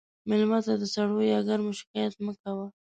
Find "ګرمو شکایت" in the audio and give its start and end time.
1.47-2.13